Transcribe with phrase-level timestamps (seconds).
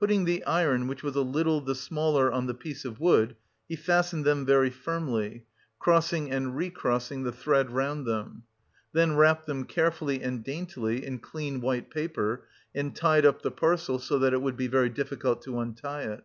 [0.00, 3.36] Putting the iron which was a little the smaller on the piece of wood,
[3.68, 5.44] he fastened them very firmly,
[5.78, 8.42] crossing and re crossing the thread round them;
[8.92, 14.00] then wrapped them carefully and daintily in clean white paper and tied up the parcel
[14.00, 16.24] so that it would be very difficult to untie it.